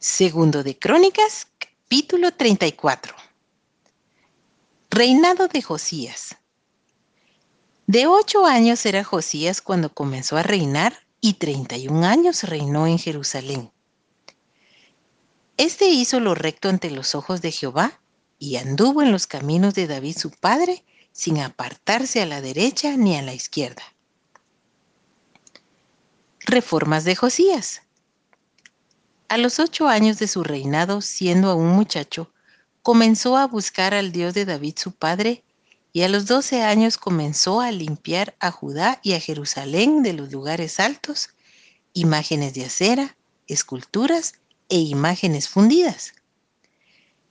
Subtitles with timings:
[0.00, 3.16] Segundo de Crónicas, capítulo 34.
[4.90, 6.36] Reinado de Josías.
[7.88, 12.86] De ocho años era Josías cuando comenzó a reinar y treinta y un años reinó
[12.86, 13.72] en Jerusalén.
[15.56, 18.00] Este hizo lo recto ante los ojos de Jehová
[18.38, 23.16] y anduvo en los caminos de David su padre sin apartarse a la derecha ni
[23.16, 23.82] a la izquierda.
[26.46, 27.82] Reformas de Josías.
[29.28, 32.32] A los ocho años de su reinado, siendo aún muchacho,
[32.80, 35.44] comenzó a buscar al Dios de David su padre,
[35.92, 40.32] y a los doce años comenzó a limpiar a Judá y a Jerusalén de los
[40.32, 41.28] lugares altos,
[41.92, 43.16] imágenes de acera,
[43.46, 44.34] esculturas
[44.70, 46.14] e imágenes fundidas.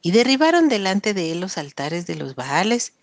[0.04, 2.94] Y derribaron delante de él los altares de los Baales,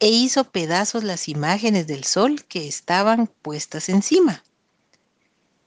[0.00, 4.42] e hizo pedazos las imágenes del sol que estaban puestas encima.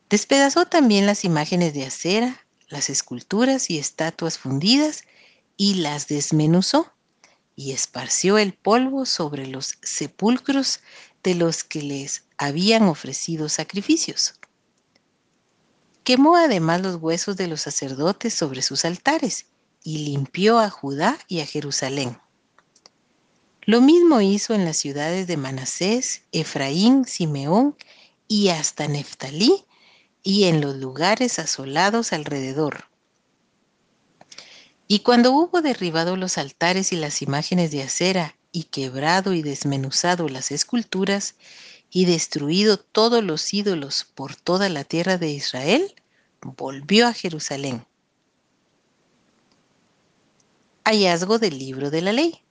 [0.09, 5.03] Despedazó también las imágenes de acera, las esculturas y estatuas fundidas
[5.57, 6.91] y las desmenuzó
[7.55, 10.81] y esparció el polvo sobre los sepulcros
[11.23, 14.35] de los que les habían ofrecido sacrificios.
[16.03, 19.47] Quemó además los huesos de los sacerdotes sobre sus altares
[19.83, 22.19] y limpió a Judá y a Jerusalén.
[23.63, 27.75] Lo mismo hizo en las ciudades de Manasés, Efraín, Simeón
[28.27, 29.65] y hasta Neftalí,
[30.27, 32.85] y en los lugares asolados alrededor.
[34.87, 40.27] Y cuando hubo derribado los altares y las imágenes de acera, y quebrado y desmenuzado
[40.27, 41.35] las esculturas,
[41.91, 45.93] y destruido todos los ídolos por toda la tierra de Israel,
[46.41, 47.85] volvió a Jerusalén.
[50.85, 52.41] Hallazgo del libro de la ley.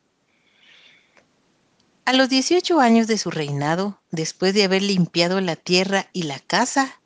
[2.04, 6.38] A los 18 años de su reinado, después de haber limpiado la tierra y la
[6.38, 7.00] casa,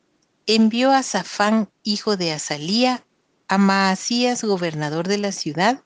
[0.48, 3.04] envió a Safán, hijo de Azalía,
[3.48, 5.82] a Maasías, gobernador de la ciudad,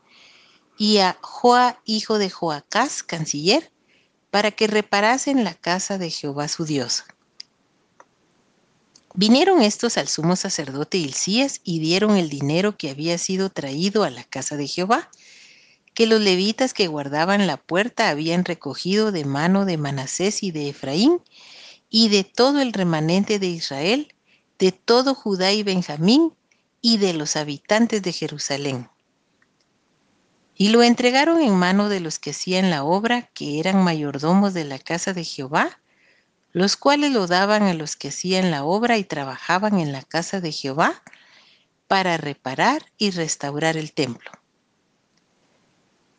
[0.78, 3.72] y a Joa, hijo de Joacás, canciller,
[4.30, 7.04] para que reparasen la casa de Jehová su Dios.
[9.14, 14.10] Vinieron estos al sumo sacerdote Hilcías y dieron el dinero que había sido traído a
[14.10, 15.10] la casa de Jehová,
[15.92, 20.68] que los levitas que guardaban la puerta habían recogido de mano de Manasés y de
[20.68, 21.20] Efraín,
[21.90, 24.14] y de todo el remanente de Israel,
[24.62, 26.36] de todo Judá y Benjamín
[26.80, 28.88] y de los habitantes de Jerusalén.
[30.54, 34.64] Y lo entregaron en mano de los que hacían la obra, que eran mayordomos de
[34.64, 35.80] la casa de Jehová,
[36.52, 40.40] los cuales lo daban a los que hacían la obra y trabajaban en la casa
[40.40, 41.02] de Jehová
[41.88, 44.30] para reparar y restaurar el templo.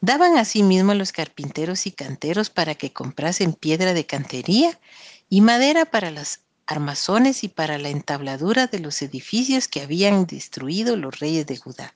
[0.02, 4.78] Daban asimismo a los carpinteros y canteros para que comprasen piedra de cantería
[5.30, 10.96] y madera para las armazones y para la entabladura de los edificios que habían destruido
[10.96, 11.94] los reyes de Judá.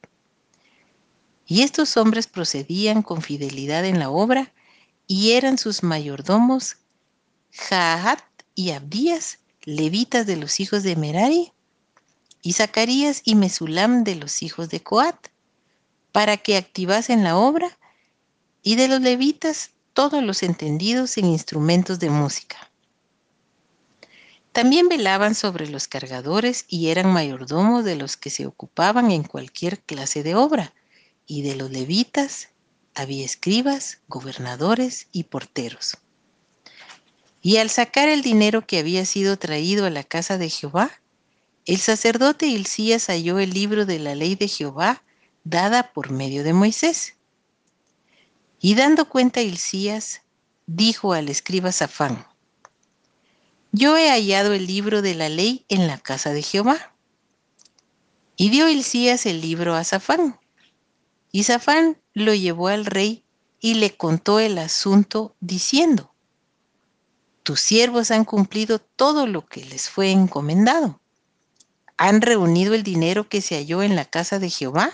[1.45, 4.51] Y estos hombres procedían con fidelidad en la obra
[5.07, 6.77] y eran sus mayordomos
[7.51, 8.21] Jahat
[8.55, 11.53] y Abdías, levitas de los hijos de Merari,
[12.41, 15.27] y Zacarías y Mesulam de los hijos de Coat,
[16.11, 17.77] para que activasen la obra,
[18.61, 22.66] y de los levitas todos los entendidos en instrumentos de música.
[24.57, 29.81] También velaban sobre los cargadores y eran mayordomos de los que se ocupaban en cualquier
[29.81, 30.73] clase de obra,
[31.27, 32.49] y de los levitas
[32.95, 35.99] había escribas, gobernadores y porteros.
[37.39, 40.89] Y al sacar el dinero que había sido traído a la casa de Jehová,
[41.67, 45.03] el sacerdote Hilcías halló el libro de la ley de Jehová
[45.43, 47.15] dada por medio de Moisés.
[48.59, 50.23] Y dando cuenta Hilcías,
[50.65, 52.25] dijo al escriba Safán,
[53.71, 56.93] yo he hallado el libro de la ley en la casa de Jehová.
[58.35, 60.39] Y dio Hilcías el libro a Safán.
[61.31, 63.23] Y Safán lo llevó al rey
[63.59, 66.13] y le contó el asunto diciendo,
[67.43, 70.99] tus siervos han cumplido todo lo que les fue encomendado.
[71.97, 74.91] Han reunido el dinero que se halló en la casa de Jehová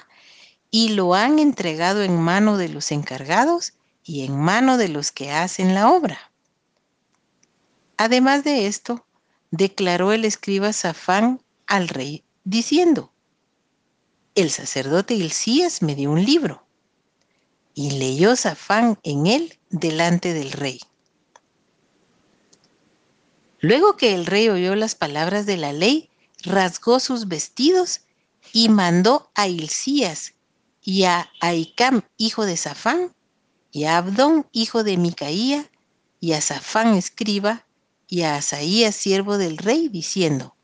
[0.70, 3.74] y lo han entregado en mano de los encargados
[4.04, 6.33] y en mano de los que hacen la obra.
[8.06, 9.06] Además de esto,
[9.50, 13.14] declaró el escriba Safán al rey, diciendo,
[14.36, 16.66] el sacerdote Hilcías me dio un libro,
[17.74, 20.82] y leyó Safán en él delante del rey.
[23.62, 26.10] Luego que el rey oyó las palabras de la ley,
[26.44, 28.02] rasgó sus vestidos
[28.52, 30.34] y mandó a Hilcías
[30.84, 33.16] y a Aicam, hijo de Safán,
[33.72, 35.72] y a Abdón, hijo de Micaía,
[36.20, 37.66] y a Safán, escriba,
[38.08, 40.56] y a Asaías, siervo del rey, diciendo,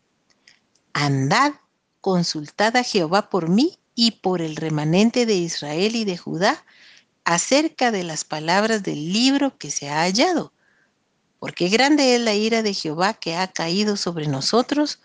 [0.93, 1.53] Andad,
[2.01, 6.63] consultad a Jehová por mí y por el remanente de Israel y de Judá
[7.25, 10.53] acerca de las palabras del libro que se ha hallado.
[11.39, 14.99] Porque grande es la ira de Jehová que ha caído sobre nosotros,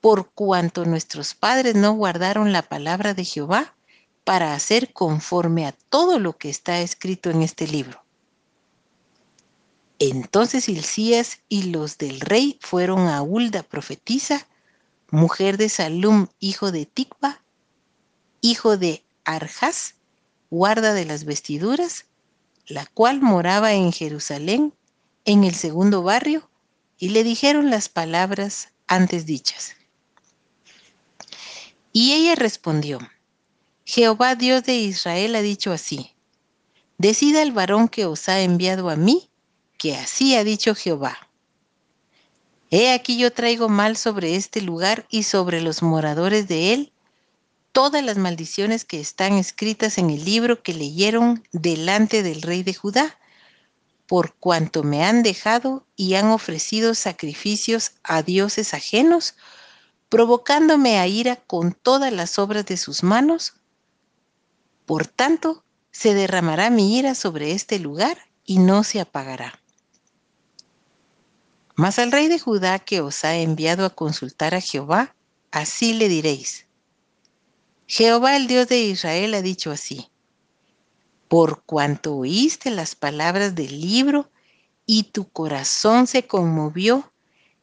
[0.00, 3.74] por cuanto nuestros padres no guardaron la palabra de Jehová
[4.24, 8.05] para hacer conforme a todo lo que está escrito en este libro.
[9.98, 14.46] Entonces Hilcías y los del rey fueron a Hulda profetisa,
[15.10, 17.40] mujer de Salum, hijo de Tikba,
[18.42, 19.94] hijo de Arjas,
[20.50, 22.04] guarda de las vestiduras,
[22.66, 24.74] la cual moraba en Jerusalén,
[25.24, 26.48] en el segundo barrio,
[26.98, 29.76] y le dijeron las palabras antes dichas.
[31.92, 32.98] Y ella respondió,
[33.84, 36.12] Jehová Dios de Israel ha dicho así,
[36.98, 39.30] decida el varón que os ha enviado a mí,
[39.78, 41.18] que así ha dicho Jehová.
[42.70, 46.92] He aquí yo traigo mal sobre este lugar y sobre los moradores de él
[47.76, 52.72] todas las maldiciones que están escritas en el libro que leyeron delante del rey de
[52.72, 53.18] Judá,
[54.06, 59.34] por cuanto me han dejado y han ofrecido sacrificios a dioses ajenos,
[60.08, 63.52] provocándome a ira con todas las obras de sus manos.
[64.86, 69.60] Por tanto, se derramará mi ira sobre este lugar y no se apagará.
[71.76, 75.14] Mas al rey de Judá que os ha enviado a consultar a Jehová,
[75.50, 76.66] así le diréis.
[77.86, 80.10] Jehová el Dios de Israel ha dicho así,
[81.28, 84.30] por cuanto oíste las palabras del libro
[84.86, 87.12] y tu corazón se conmovió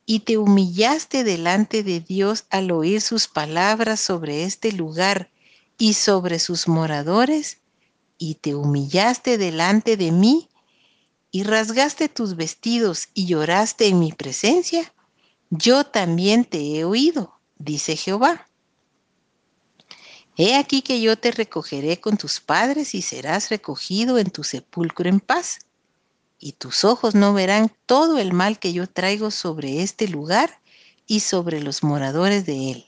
[0.06, 5.32] y te humillaste delante de Dios al oír sus palabras sobre este lugar
[5.78, 7.58] y sobre sus moradores,
[8.18, 10.50] y te humillaste delante de mí
[11.34, 14.94] y rasgaste tus vestidos y lloraste en mi presencia,
[15.50, 18.48] yo también te he oído, dice Jehová.
[20.38, 25.10] He aquí que yo te recogeré con tus padres y serás recogido en tu sepulcro
[25.10, 25.62] en paz.
[26.38, 30.60] Y tus ojos no verán todo el mal que yo traigo sobre este lugar
[31.08, 32.86] y sobre los moradores de él.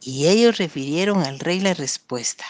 [0.00, 2.44] Y ellos refirieron al rey la respuesta.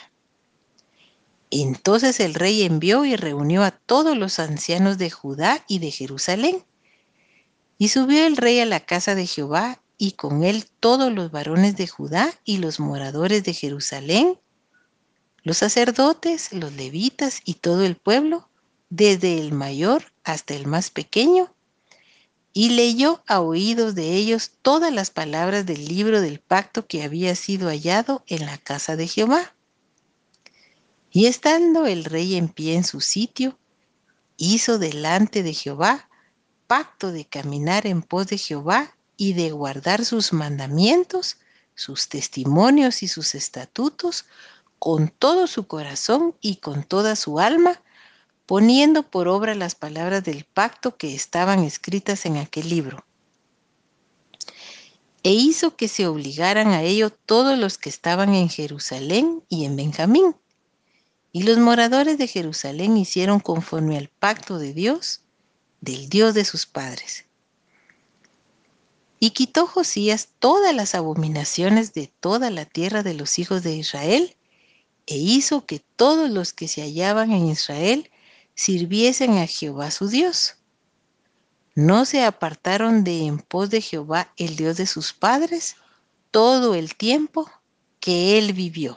[1.50, 6.64] Entonces el rey envió y reunió a todos los ancianos de Judá y de Jerusalén.
[7.76, 11.76] Y subió el rey a la casa de Jehová y con él todos los varones
[11.76, 14.38] de Judá y los moradores de Jerusalén,
[15.42, 18.48] los sacerdotes, los levitas y todo el pueblo,
[18.88, 21.54] desde el mayor hasta el más pequeño,
[22.52, 27.34] y leyó a oídos de ellos todas las palabras del libro del pacto que había
[27.34, 29.54] sido hallado en la casa de Jehová.
[31.10, 33.58] Y estando el rey en pie en su sitio,
[34.36, 36.08] hizo delante de Jehová
[36.70, 41.36] pacto de caminar en pos de Jehová y de guardar sus mandamientos,
[41.74, 44.24] sus testimonios y sus estatutos
[44.78, 47.82] con todo su corazón y con toda su alma,
[48.46, 53.04] poniendo por obra las palabras del pacto que estaban escritas en aquel libro.
[55.24, 59.74] E hizo que se obligaran a ello todos los que estaban en Jerusalén y en
[59.74, 60.36] Benjamín
[61.32, 65.22] y los moradores de Jerusalén hicieron conforme al pacto de Dios,
[65.80, 67.26] del Dios de sus padres.
[69.20, 74.36] Y quitó Josías todas las abominaciones de toda la tierra de los hijos de Israel,
[75.06, 78.10] e hizo que todos los que se hallaban en Israel
[78.54, 80.56] sirviesen a Jehová su Dios.
[81.74, 85.76] No se apartaron de en pos de Jehová el Dios de sus padres
[86.30, 87.50] todo el tiempo
[88.00, 88.96] que él vivió.